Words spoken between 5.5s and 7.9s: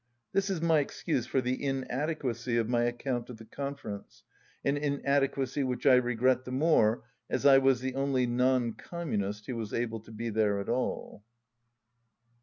which I regret the more as I was